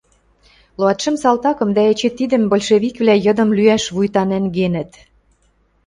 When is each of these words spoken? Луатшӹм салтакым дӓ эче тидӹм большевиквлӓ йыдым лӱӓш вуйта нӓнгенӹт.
Луатшӹм 0.79 1.15
салтакым 1.23 1.69
дӓ 1.75 1.83
эче 1.91 2.09
тидӹм 2.17 2.43
большевиквлӓ 2.51 3.15
йыдым 3.25 3.49
лӱӓш 3.57 3.83
вуйта 3.95 4.23
нӓнгенӹт. 4.29 4.91